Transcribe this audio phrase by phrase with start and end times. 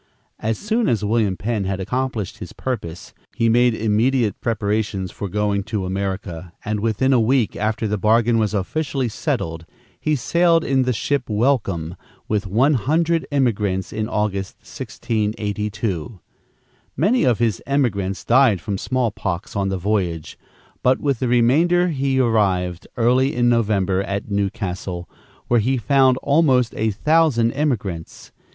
[0.39, 5.61] As soon as William Penn had accomplished his purpose, he made immediate preparations for going
[5.65, 9.63] to America, and within a week after the bargain was officially settled,
[9.99, 11.93] he sailed in the ship Welcome,
[12.27, 16.19] with one hundred emigrants, in August, 1682.
[16.97, 20.35] Many of his emigrants died from small pox on the voyage;
[20.81, 25.07] but with the remainder he arrived, early in November, at New Castle,
[25.47, 28.31] where he found almost a thousand emigrants.